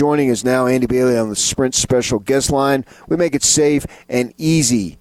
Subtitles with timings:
[0.00, 2.86] joining us now, Andy Bailey on the Sprint Special Guest Line.
[3.08, 4.98] We make it safe and easy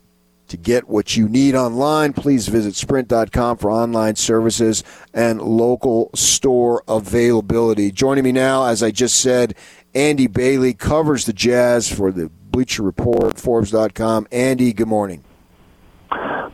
[0.50, 4.84] to get what you need online, please visit sprint.com for online services
[5.14, 7.94] and local store availability.
[7.94, 9.56] Joining me now, as I just said,
[9.96, 14.28] Andy Bailey covers the Jazz for the Bleacher Report, Forbes.com.
[14.34, 15.24] Andy, good morning.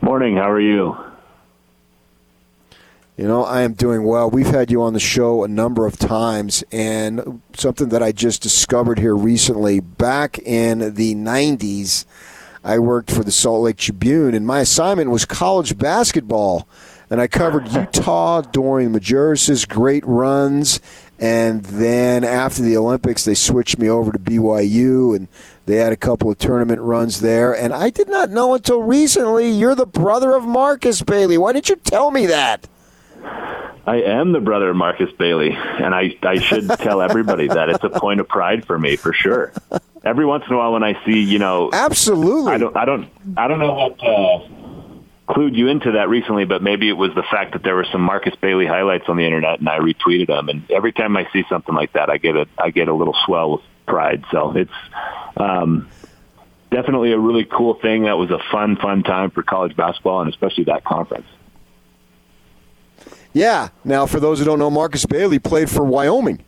[0.04, 0.36] Morning.
[0.36, 0.96] How are you?
[3.18, 4.29] You know, I am doing well.
[4.29, 8.41] We've had you on the show a number of times, and something that I just
[8.41, 12.06] discovered here recently back in the 90s
[12.65, 16.68] I worked for the Salt Lake Tribune, and my assignment was college basketball.
[17.11, 20.79] And I covered Utah during Majerus's great runs.
[21.20, 25.28] And then after the Olympics, they switched me over to BYU, and
[25.68, 27.56] they had a couple of tournament runs there.
[27.56, 31.37] And I did not know until recently you're the brother of Marcus Bailey.
[31.37, 32.67] Why didn't you tell me that?
[33.88, 37.84] I am the brother of Marcus Bailey, and I I should tell everybody that it's
[37.84, 39.53] a point of pride for me for sure.
[40.03, 43.09] Every once in a while, when I see you know, absolutely, I don't I don't
[43.38, 47.23] I don't know what uh, clued you into that recently, but maybe it was the
[47.23, 50.50] fact that there were some Marcus Bailey highlights on the internet, and I retweeted them.
[50.50, 53.16] And every time I see something like that, I get a I get a little
[53.26, 54.23] swell with pride.
[54.31, 54.72] So it's.
[55.38, 55.90] Um,
[56.72, 58.03] definitely a really cool thing.
[58.03, 61.28] That was a fun, fun time for college basketball, and especially that conference.
[63.36, 63.67] Yeah.
[63.83, 66.44] Now, for those who don't know, Marcus Bailey played for Wyoming.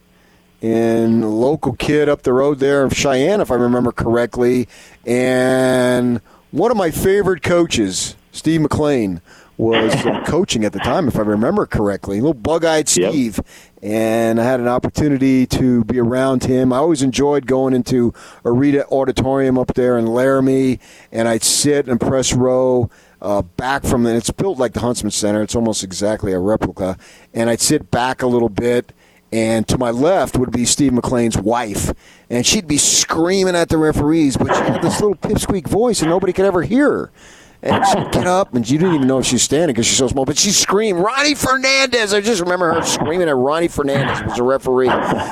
[0.62, 4.70] And local kid up the road there of Cheyenne, if I remember correctly.
[5.06, 6.22] And
[6.52, 9.20] one of my favorite coaches, Steve McClain,
[9.58, 9.94] was
[10.28, 12.20] coaching at the time, if I remember correctly.
[12.20, 13.46] A Little bug-eyed Steve, yep.
[13.84, 16.72] and I had an opportunity to be around him.
[16.72, 18.14] I always enjoyed going into
[18.46, 20.80] Arena-Auditorium up there in Laramie,
[21.12, 22.90] and I'd sit in press row
[23.22, 25.42] uh, back from the, it's built like the Huntsman Center.
[25.42, 26.98] It's almost exactly a replica.
[27.34, 28.94] And I'd sit back a little bit,
[29.32, 31.94] and to my left would be Steve McClain's wife.
[32.30, 36.10] And she'd be screaming at the referees, but she had this little pipsqueak voice, and
[36.10, 37.12] nobody could ever hear her.
[37.62, 40.08] And she'd get up, and you didn't even know if she's standing because she's so
[40.08, 40.26] small.
[40.26, 42.14] But she screamed, Ronnie Fernandez.
[42.14, 44.88] I just remember her screaming at Ronnie Fernandez who was a referee.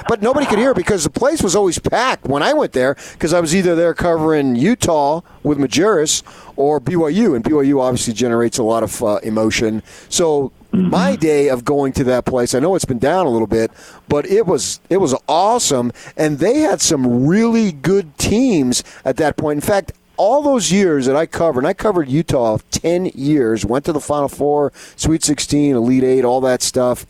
[0.08, 3.34] But nobody could hear because the place was always packed when I went there because
[3.34, 6.24] I was either there covering Utah with Majerus
[6.56, 7.36] or BYU.
[7.36, 9.84] And BYU obviously generates a lot of uh, emotion.
[10.10, 13.48] So my day of going to that place, I know it's been down a little
[13.48, 13.72] bit,
[14.08, 19.38] but it was it was awesome, and they had some really good teams at that
[19.38, 19.58] point.
[19.58, 23.86] In fact, all those years that I covered, and I covered Utah 10 years, went
[23.86, 27.06] to the Final Four, Sweet 16, Elite Eight, all that stuff.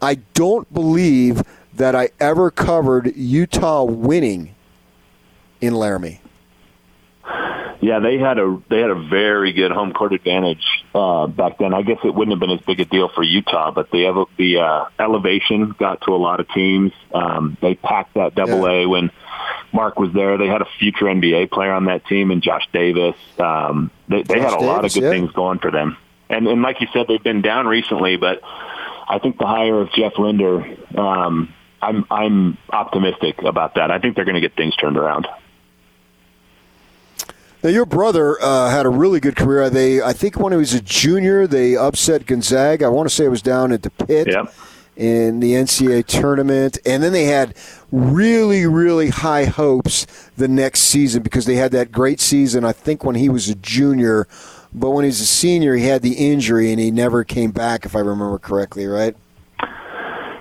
[0.00, 1.42] I don't believe
[1.74, 4.54] that I ever covered Utah winning
[5.60, 6.20] in Laramie.
[7.80, 11.72] Yeah, they had a they had a very good home court advantage uh, back then.
[11.72, 14.58] I guess it wouldn't have been as big a deal for Utah, but the the
[14.58, 16.92] uh, elevation got to a lot of teams.
[17.14, 18.82] Um, they packed that double yeah.
[18.82, 19.10] A when
[19.72, 20.38] Mark was there.
[20.38, 23.16] They had a future NBA player on that team, and Josh Davis.
[23.38, 25.10] Um, they, they had a Davis, lot of good yeah.
[25.10, 25.96] things going for them.
[26.30, 29.92] And, and like you said, they've been down recently, but I think the hire of
[29.92, 30.64] Jeff Linder,
[30.96, 33.90] um, I'm I'm optimistic about that.
[33.90, 35.26] I think they're going to get things turned around.
[37.62, 39.68] Now, your brother uh, had a really good career.
[39.68, 42.84] They, I think, when he was a junior, they upset Gonzaga.
[42.84, 44.28] I want to say it was down at the pit.
[44.28, 44.54] Yep
[44.98, 46.76] in the NCAA tournament.
[46.84, 47.54] And then they had
[47.90, 53.04] really, really high hopes the next season because they had that great season, I think,
[53.04, 54.26] when he was a junior.
[54.74, 57.86] But when he was a senior, he had the injury and he never came back,
[57.86, 59.16] if I remember correctly, right?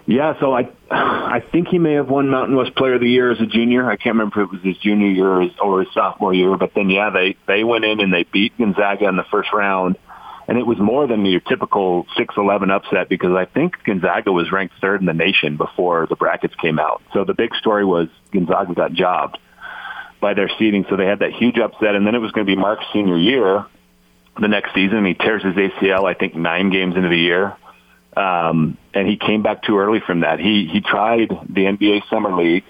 [0.07, 3.29] Yeah, so I I think he may have won Mountain West Player of the Year
[3.29, 3.91] as a junior.
[3.91, 6.55] I can't remember if it was his junior year or his, or his sophomore year,
[6.55, 9.97] but then yeah, they they went in and they beat Gonzaga in the first round
[10.47, 14.75] and it was more than your typical 6-11 upset because I think Gonzaga was ranked
[14.79, 17.01] third in the nation before the brackets came out.
[17.13, 19.37] So the big story was Gonzaga got jobbed
[20.21, 22.49] by their seeding, so they had that huge upset, and then it was going to
[22.49, 23.65] be Mark's senior year
[24.39, 25.05] the next season.
[25.05, 27.57] He tears his ACL, I think, nine games into the year.
[28.15, 30.39] Um, and he came back too early from that.
[30.39, 32.63] He he tried the NBA summer league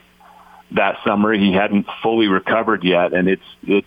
[0.71, 1.31] that summer.
[1.31, 3.85] He hadn't fully recovered yet, and it's it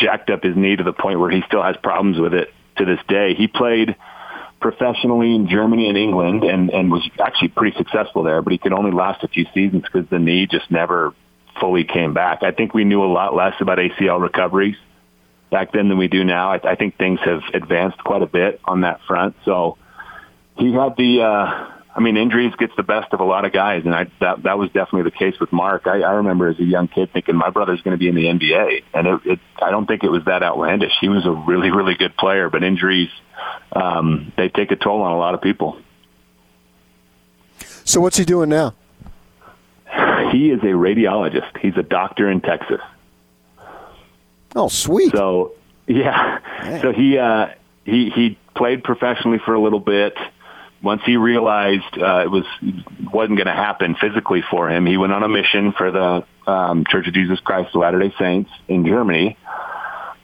[0.00, 2.84] jacked up his knee to the point where he still has problems with it to
[2.84, 3.34] this day.
[3.34, 3.96] He played
[4.60, 8.72] professionally in Germany and England and, and was actually pretty successful there, but he could
[8.72, 11.14] only last a few seasons because the knee just never
[11.60, 12.42] fully came back.
[12.42, 14.76] I think we knew a lot less about ACL recoveries
[15.50, 16.52] back then than we do now.
[16.52, 19.36] I, I think things have advanced quite a bit on that front.
[19.44, 19.76] So
[20.56, 23.82] he had the, uh, I mean, injuries gets the best of a lot of guys,
[23.84, 25.86] and I, that that was definitely the case with Mark.
[25.86, 28.24] I, I remember as a young kid thinking my brother's going to be in the
[28.24, 30.92] NBA, and it, it, I don't think it was that outlandish.
[31.00, 33.10] He was a really, really good player, but injuries
[33.72, 35.78] um, they take a toll on a lot of people.
[37.84, 38.74] So, what's he doing now?
[40.32, 41.58] he is a radiologist.
[41.60, 42.80] He's a doctor in Texas.
[44.56, 45.12] Oh, sweet.
[45.12, 45.52] So
[45.86, 46.80] yeah, Man.
[46.80, 47.48] so he uh,
[47.84, 50.16] he he played professionally for a little bit.
[50.84, 52.44] Once he realized uh, it was
[53.12, 56.84] wasn't going to happen physically for him, he went on a mission for the um,
[56.88, 59.38] Church of Jesus Christ of Latter Day Saints in Germany.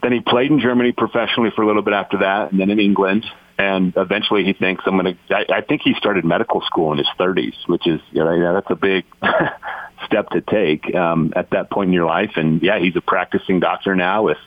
[0.03, 2.79] Then he played in Germany professionally for a little bit after that, and then in
[2.79, 3.25] England.
[3.59, 5.55] And eventually, he thinks I'm going to.
[5.55, 8.75] I think he started medical school in his 30s, which is you know that's a
[8.75, 9.05] big
[10.07, 12.33] step to take um, at that point in your life.
[12.37, 14.39] And yeah, he's a practicing doctor now with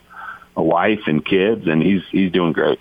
[0.56, 2.80] a wife and kids, and he's he's doing great.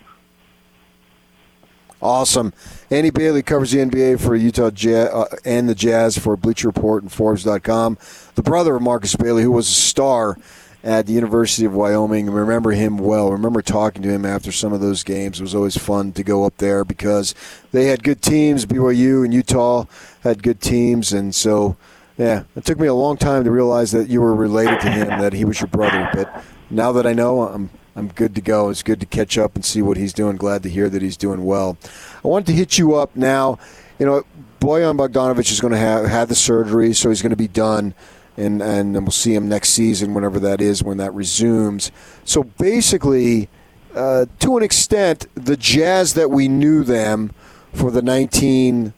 [2.02, 2.52] Awesome.
[2.90, 7.04] Andy Bailey covers the NBA for Utah Jazz uh, and the Jazz for Bleacher Report
[7.04, 7.96] and Forbes.com.
[8.34, 10.36] The brother of Marcus Bailey, who was a star
[10.82, 12.28] at the University of Wyoming.
[12.28, 13.30] Remember him well.
[13.30, 15.38] Remember talking to him after some of those games.
[15.38, 17.36] It was always fun to go up there because
[17.70, 18.66] they had good teams.
[18.66, 19.84] BYU and Utah
[20.22, 21.76] had good teams, and so
[22.18, 25.08] yeah, it took me a long time to realize that you were related to him,
[25.08, 26.10] that he was your brother.
[26.12, 28.70] But now that I know, I'm I'm good to go.
[28.70, 30.36] It's good to catch up and see what he's doing.
[30.36, 31.76] Glad to hear that he's doing well.
[32.24, 33.58] I wanted to hit you up now.
[33.98, 34.24] You know,
[34.60, 37.94] Bojan Bogdanovic is going to have had the surgery, so he's going to be done,
[38.36, 41.90] and and we'll see him next season, whenever that is, when that resumes.
[42.24, 43.48] So basically,
[43.94, 47.32] uh, to an extent, the Jazz that we knew them
[47.74, 48.94] for the 19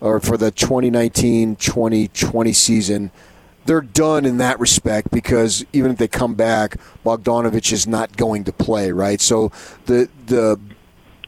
[0.00, 3.10] or for the 2019-2020 season
[3.68, 8.44] they're done in that respect because even if they come back, Bogdanovic is not going
[8.44, 9.20] to play, right?
[9.20, 9.52] So
[9.84, 10.58] the the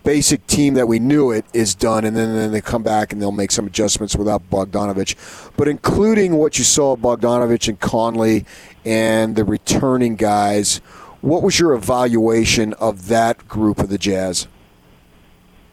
[0.03, 3.21] basic team that we knew it is done, and then, then they come back and
[3.21, 5.53] they'll make some adjustments without Bogdanovic.
[5.59, 8.47] But including what you saw of Bogdanovic and Conley
[8.87, 10.79] and the returning guys,
[11.21, 14.49] what was your evaluation of that group of the Jazz?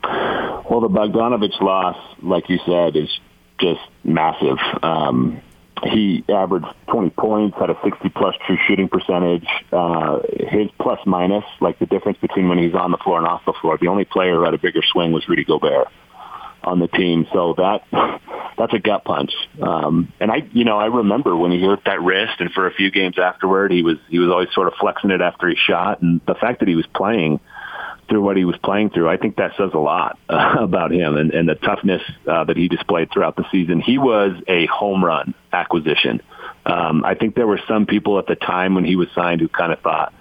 [0.03, 3.09] Well, the Bogdanovic loss, like you said, is
[3.57, 4.57] just massive.
[4.83, 5.41] Um,
[5.83, 9.47] he averaged 20 points, had a 60 plus true shooting percentage.
[9.71, 10.19] Uh,
[10.49, 13.53] his plus minus, like the difference between when he's on the floor and off the
[13.61, 15.87] floor, the only player who had a bigger swing was Rudy Gobert
[16.63, 17.27] on the team.
[17.31, 17.83] So that
[18.57, 19.31] that's a gut punch.
[19.61, 22.73] Um, and I, you know, I remember when he hurt that wrist, and for a
[22.73, 26.01] few games afterward, he was he was always sort of flexing it after he shot,
[26.01, 27.39] and the fact that he was playing
[28.07, 31.17] through what he was playing through, I think that says a lot uh, about him
[31.17, 33.81] and, and the toughness uh, that he displayed throughout the season.
[33.81, 36.21] He was a home run acquisition.
[36.65, 39.47] Um, I think there were some people at the time when he was signed who
[39.47, 40.13] kind of thought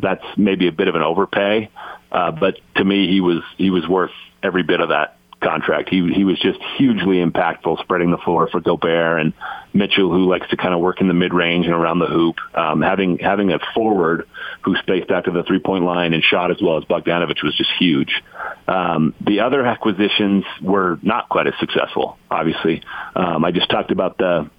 [0.00, 1.70] that's maybe a bit of an overpay,
[2.12, 4.10] uh, but to me, he was he was worth
[4.42, 5.88] every bit of that contract.
[5.90, 9.32] He he was just hugely impactful, spreading the floor for Gobert and
[9.72, 12.36] Mitchell, who likes to kind of work in the mid range and around the hoop.
[12.54, 14.26] Um, having having a forward
[14.62, 17.54] who spaced out to the three point line and shot as well as Bogdanovic was
[17.56, 18.22] just huge.
[18.66, 22.18] Um, the other acquisitions were not quite as successful.
[22.30, 22.82] Obviously,
[23.14, 24.50] um, I just talked about the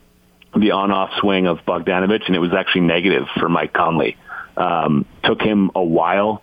[0.55, 4.17] the on off swing of Bogdanovic, and it was actually negative for Mike Conley.
[4.55, 6.41] Um, took him a while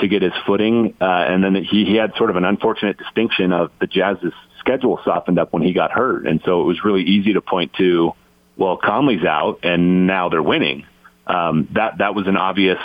[0.00, 0.94] to get his footing.
[1.00, 5.00] Uh, and then he, he had sort of an unfortunate distinction of the Jazz's schedule
[5.04, 6.26] softened up when he got hurt.
[6.26, 8.12] And so it was really easy to point to,
[8.56, 10.86] well, Conley's out and now they're winning.
[11.26, 12.78] Um, that, that was an obvious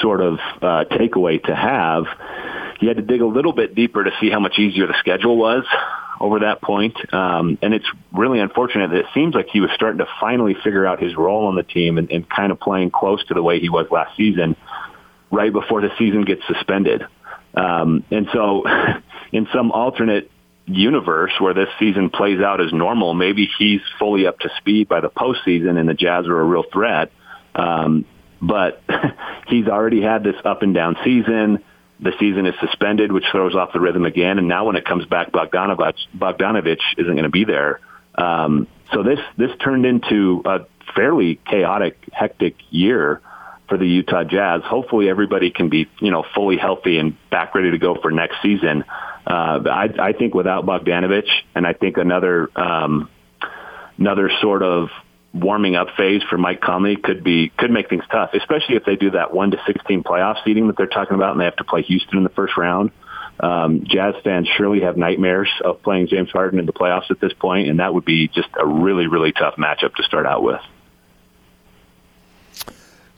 [0.00, 2.04] sort of uh, takeaway to have.
[2.80, 5.36] He had to dig a little bit deeper to see how much easier the schedule
[5.36, 5.64] was
[6.20, 6.96] over that point.
[7.14, 10.86] Um, and it's really unfortunate that it seems like he was starting to finally figure
[10.86, 13.60] out his role on the team and, and kind of playing close to the way
[13.60, 14.56] he was last season
[15.30, 17.02] right before the season gets suspended.
[17.54, 18.64] Um, and so,
[19.32, 20.30] in some alternate
[20.66, 25.00] universe where this season plays out as normal, maybe he's fully up to speed by
[25.00, 27.10] the postseason, and the Jazz are a real threat.
[27.54, 28.04] Um,
[28.40, 28.82] but
[29.48, 31.62] he's already had this up and down season.
[31.98, 34.38] The season is suspended, which throws off the rhythm again.
[34.38, 37.80] And now, when it comes back, Bogdanovic, Bogdanovic isn't going to be there.
[38.14, 43.20] Um, so this this turned into a fairly chaotic, hectic year
[43.68, 44.62] for the Utah Jazz.
[44.64, 48.36] Hopefully, everybody can be you know fully healthy and back ready to go for next
[48.42, 48.84] season.
[49.26, 53.10] Uh, I, I think without Bogdanovic, and I think another um,
[53.98, 54.88] another sort of
[55.34, 58.96] warming up phase for Mike Conley could be could make things tough, especially if they
[58.96, 61.64] do that one to sixteen playoff seeding that they're talking about, and they have to
[61.64, 62.90] play Houston in the first round.
[63.38, 67.32] Um, Jazz fans surely have nightmares of playing James Harden in the playoffs at this
[67.34, 70.60] point, and that would be just a really, really tough matchup to start out with.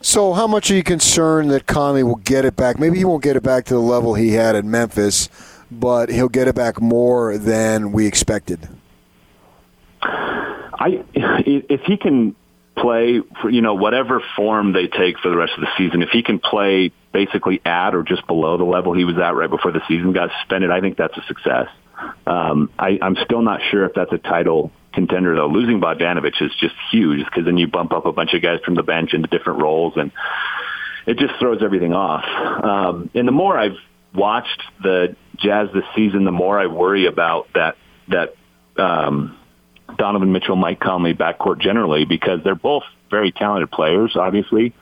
[0.01, 2.79] So, how much are you concerned that Conley will get it back?
[2.79, 5.27] Maybe he won't get it back to the level he had at Memphis,
[5.69, 8.69] but he'll get it back more than we expected.
[10.01, 12.35] I, if he can
[12.77, 16.09] play for you know whatever form they take for the rest of the season, if
[16.09, 19.73] he can play basically at or just below the level he was at right before
[19.73, 21.67] the season got suspended, I think that's a success.
[22.25, 25.47] Um, I, I'm still not sure if that's a title contender though.
[25.47, 28.75] Losing Bogdanovic is just huge because then you bump up a bunch of guys from
[28.75, 30.11] the bench into different roles and
[31.05, 32.23] it just throws everything off.
[32.63, 33.77] Um, and the more I've
[34.13, 37.77] watched the Jazz this season, the more I worry about that
[38.09, 38.35] that
[38.77, 39.37] um,
[39.97, 44.73] Donovan Mitchell, Mike Conley backcourt generally because they're both very talented players, obviously.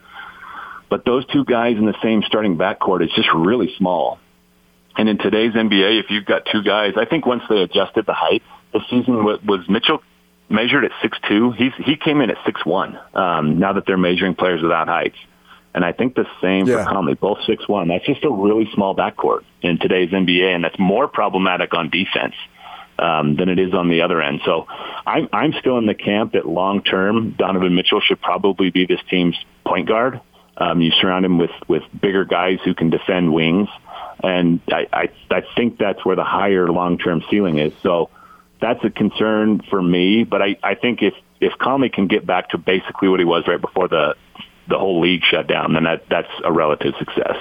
[0.90, 4.18] But those two guys in the same starting backcourt, it's just really small.
[4.96, 8.14] And in today's NBA, if you've got two guys, I think once they adjusted the
[8.14, 10.02] height, the season was Mitchell
[10.48, 11.52] measured at six two.
[11.52, 12.98] He's he came in at six one.
[13.14, 15.16] Um, now that they're measuring players without heights,
[15.74, 16.84] and I think the same yeah.
[16.84, 17.88] for Conley, both six one.
[17.88, 22.34] That's just a really small backcourt in today's NBA, and that's more problematic on defense
[22.98, 24.40] um, than it is on the other end.
[24.44, 24.66] So
[25.06, 29.00] I'm I'm still in the camp that long term Donovan Mitchell should probably be this
[29.10, 30.20] team's point guard.
[30.56, 33.68] Um, you surround him with with bigger guys who can defend wings,
[34.22, 37.72] and I I, I think that's where the higher long term ceiling is.
[37.82, 38.10] So
[38.60, 40.24] that's a concern for me.
[40.24, 43.44] But I I think if if Conley can get back to basically what he was
[43.46, 44.16] right before the
[44.68, 47.36] the whole league shut down, then that that's a relative success.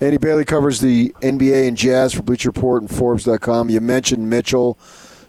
[0.00, 3.68] Andy Bailey covers the NBA and Jazz for Bleacher Report and Forbes.com.
[3.68, 4.78] You mentioned Mitchell,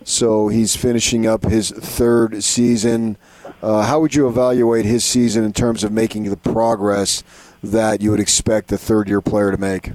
[0.03, 3.17] so he's finishing up his third season.
[3.63, 7.23] Uh, how would you evaluate his season in terms of making the progress
[7.63, 9.91] that you would expect a third-year player to make?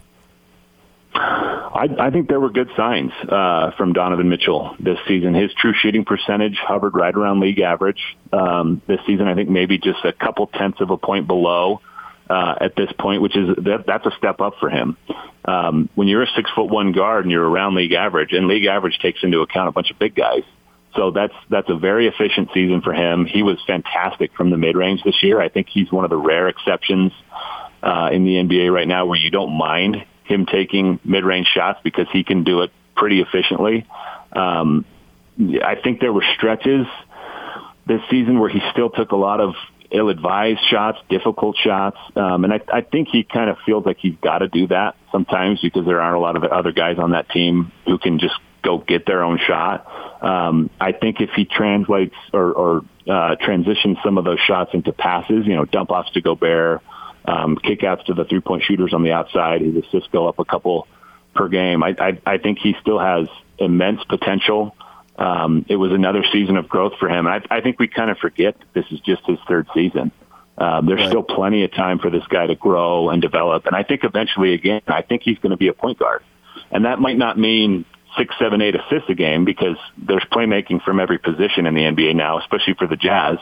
[1.74, 5.34] I, I think there were good signs uh, from Donovan Mitchell this season.
[5.34, 8.00] His true shooting percentage hovered right around league average
[8.32, 9.26] um, this season.
[9.26, 11.80] I think maybe just a couple tenths of a point below
[12.30, 14.96] uh, at this point, which is that, that's a step up for him.
[15.44, 18.66] Um, when you're a six foot one guard and you're around league average, and league
[18.66, 20.44] average takes into account a bunch of big guys.
[20.94, 23.26] So that's that's a very efficient season for him.
[23.26, 25.40] He was fantastic from the mid range this year.
[25.40, 27.10] I think he's one of the rare exceptions
[27.82, 31.80] uh, in the NBA right now where you don't mind him taking mid range shots
[31.82, 33.86] because he can do it pretty efficiently.
[34.32, 34.84] Um,
[35.38, 36.86] I think there were stretches
[37.86, 39.54] this season where he still took a lot of
[39.90, 44.16] ill-advised shots, difficult shots, um, and I, I think he kind of feels like he's
[44.20, 47.28] got to do that sometimes because there aren't a lot of other guys on that
[47.30, 49.86] team who can just go get their own shot.
[50.22, 54.92] Um, I think if he translates or, or uh, transitions some of those shots into
[54.92, 56.80] passes, you know, dump offs to Gobert,
[57.24, 60.86] um, kickouts to the three-point shooters on the outside, his assists go up a couple
[61.34, 61.82] per game.
[61.82, 63.28] I, I, I think he still has
[63.58, 64.74] immense potential
[65.16, 67.26] um, it was another season of growth for him.
[67.26, 70.10] And I, I think we kind of forget this is just his third season.
[70.56, 71.08] Um, there's right.
[71.08, 73.66] still plenty of time for this guy to grow and develop.
[73.66, 76.22] And I think eventually, again, I think he's going to be a point guard.
[76.70, 77.84] And that might not mean
[78.16, 82.14] six, seven, eight assists a game because there's playmaking from every position in the NBA
[82.14, 83.38] now, especially for the Jazz.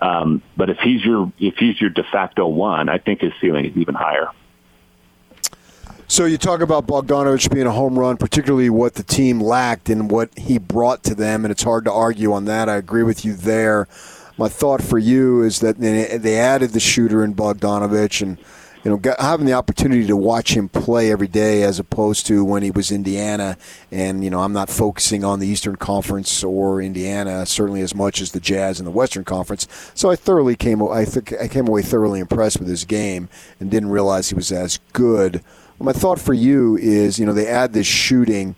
[0.00, 3.66] Um, but if he's your if he's your de facto one, I think his ceiling
[3.66, 4.30] is even higher.
[6.08, 10.10] So you talk about Bogdanovic being a home run, particularly what the team lacked and
[10.10, 12.68] what he brought to them, and it's hard to argue on that.
[12.68, 13.86] I agree with you there.
[14.36, 18.38] My thought for you is that they added the shooter in Bogdanovic, and
[18.84, 22.62] you know having the opportunity to watch him play every day as opposed to when
[22.62, 23.56] he was Indiana.
[23.90, 28.20] And you know I'm not focusing on the Eastern Conference or Indiana certainly as much
[28.20, 29.66] as the Jazz in the Western Conference.
[29.94, 33.70] So I thoroughly came I think I came away thoroughly impressed with his game and
[33.70, 35.42] didn't realize he was as good
[35.80, 38.54] my thought for you is, you know, they add this shooting.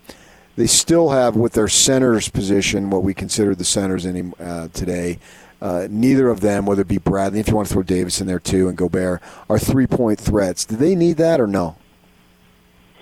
[0.57, 5.19] They still have with their centers position what we consider the centers any, uh, today.
[5.63, 8.27] Uh, neither of them, whether it be Bradley, if you want to throw Davis in
[8.27, 10.65] there too, and Gobert, are three point threats.
[10.65, 11.77] Do they need that or no?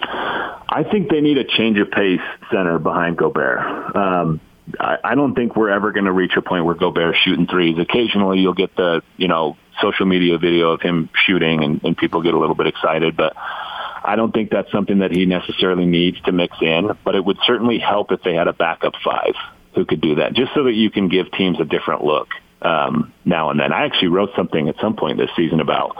[0.02, 2.20] I think they need a change of pace
[2.52, 3.96] center behind Gobert.
[3.96, 4.40] Um,
[4.78, 7.78] I, I don't think we're ever going to reach a point where Gobert's shooting threes.
[7.78, 12.20] Occasionally, you'll get the you know social media video of him shooting, and, and people
[12.20, 16.20] get a little bit excited, but I don't think that's something that he necessarily needs
[16.22, 19.32] to mix in, but it would certainly help if they had a backup five
[19.74, 22.28] who could do that, just so that you can give teams a different look
[22.62, 23.72] um, now and then.
[23.72, 25.96] I actually wrote something at some point this season about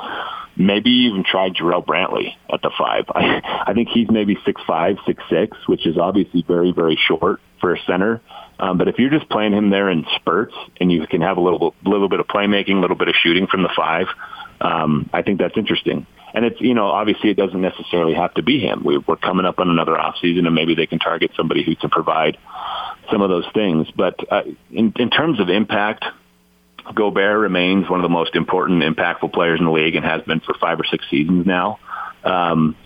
[0.57, 3.05] maybe even try Jarrell Brantley at the five.
[3.15, 7.41] I, I think he's maybe six five, six six, which is obviously very, very short
[7.61, 8.21] for a center.
[8.59, 11.41] Um, but if you're just playing him there in spurts and you can have a
[11.41, 14.07] little, little bit of playmaking, a little bit of shooting from the five,
[14.61, 16.07] um, I think that's interesting.
[16.35, 18.85] And it's, you know, obviously it doesn't necessarily have to be him.
[18.85, 21.75] We, we're coming up on another off season and maybe they can target somebody who
[21.75, 22.37] can provide
[23.11, 23.89] some of those things.
[23.97, 26.05] But uh, in, in terms of impact,
[26.95, 30.41] Gobert remains one of the most important, impactful players in the league and has been
[30.41, 31.79] for five or six seasons now.
[32.25, 32.77] Um,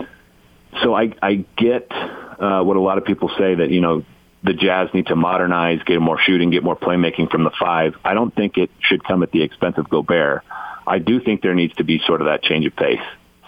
[0.82, 4.04] so I, I get uh, what a lot of people say that, you know,
[4.42, 7.94] the Jazz need to modernize, get more shooting, get more playmaking from the five.
[8.04, 10.42] I don't think it should come at the expense of Gobert.
[10.86, 13.00] I do think there needs to be sort of that change of pace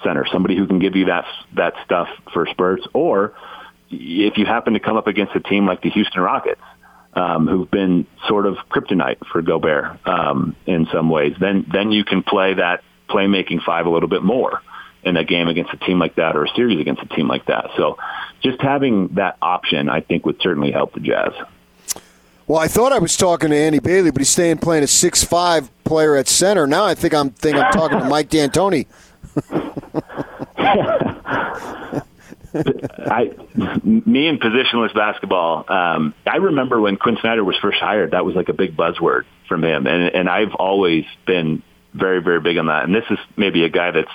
[0.02, 3.34] center, somebody who can give you that that stuff for spurts, or
[3.90, 6.60] if you happen to come up against a team like the Houston Rockets,
[7.16, 12.04] um, who've been sort of kryptonite for Gobert um, in some ways, then then you
[12.04, 14.60] can play that playmaking five a little bit more
[15.02, 17.46] in a game against a team like that or a series against a team like
[17.46, 17.70] that.
[17.76, 17.96] So
[18.42, 21.32] just having that option, I think, would certainly help the Jazz.
[22.48, 25.70] Well, I thought I was talking to Andy Bailey, but he's staying playing a six-five
[25.84, 26.66] player at center.
[26.66, 28.86] Now I think I'm think I'm talking to Mike D'Antoni.
[32.98, 33.32] I,
[33.84, 38.34] me in positionless basketball, um, I remember when Quin Snyder was first hired, that was
[38.34, 39.86] like a big buzzword from him.
[39.86, 41.62] And, and I've always been
[41.94, 42.84] very, very big on that.
[42.84, 44.10] And this is maybe a guy that's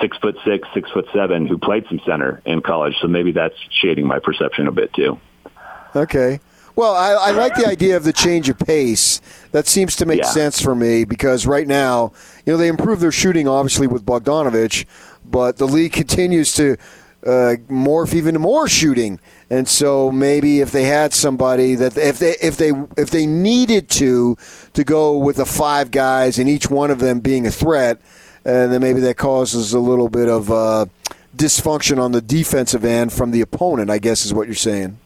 [0.00, 2.94] six foot six, six foot seven, who played some center in college.
[3.00, 5.18] So maybe that's shading my perception a bit too.
[5.96, 6.40] Okay.
[6.76, 9.20] Well, I, I like the idea of the change of pace.
[9.50, 10.26] That seems to make yeah.
[10.26, 12.12] sense for me because right now,
[12.46, 14.84] you know, they improved their shooting obviously with Bogdanovic,
[15.24, 16.76] but the league continues to
[17.28, 19.20] uh, morph even more shooting.
[19.50, 23.90] And so maybe if they had somebody that if they if they if they needed
[23.90, 24.36] to
[24.72, 28.00] to go with the five guys and each one of them being a threat,
[28.44, 30.86] and then maybe that causes a little bit of uh,
[31.36, 33.90] dysfunction on the defensive end from the opponent.
[33.90, 34.98] I guess is what you're saying.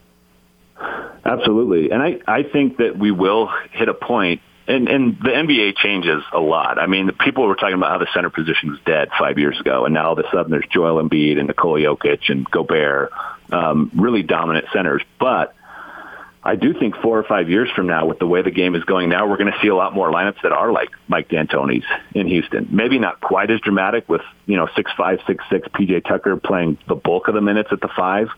[1.25, 5.77] Absolutely, and I I think that we will hit a point and and the NBA
[5.77, 6.79] changes a lot.
[6.79, 9.85] I mean, people were talking about how the center position was dead five years ago,
[9.85, 13.11] and now all of a sudden there's Joel Embiid and Nikola Jokic and Gobert,
[13.51, 15.01] um, really dominant centers.
[15.19, 15.55] But
[16.45, 18.83] I do think four or five years from now, with the way the game is
[18.83, 21.85] going now, we're going to see a lot more lineups that are like Mike D'Antoni's
[22.13, 22.67] in Houston.
[22.71, 26.77] Maybe not quite as dramatic with you know six five six six PJ Tucker playing
[26.87, 28.29] the bulk of the minutes at the five.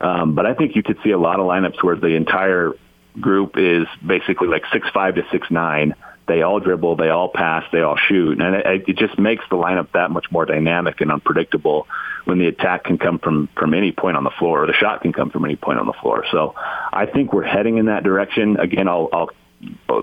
[0.00, 2.72] Um, but I think you could see a lot of lineups where the entire
[3.20, 5.94] group is basically like six five to six nine.
[6.28, 9.56] They all dribble, they all pass, they all shoot, and it, it just makes the
[9.56, 11.88] lineup that much more dynamic and unpredictable
[12.24, 15.02] when the attack can come from from any point on the floor, or the shot
[15.02, 16.24] can come from any point on the floor.
[16.30, 18.58] So I think we're heading in that direction.
[18.58, 19.30] Again, I'll, I'll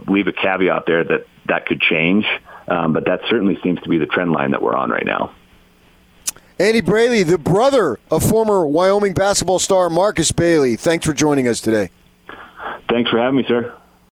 [0.08, 2.26] leave a caveat there that that could change,
[2.68, 5.34] um, but that certainly seems to be the trend line that we're on right now.
[6.60, 10.76] Andy Bailey, the brother of former Wyoming basketball star Marcus Bailey.
[10.76, 11.90] Thanks for joining us today.
[12.90, 13.74] Thanks for having me, sir.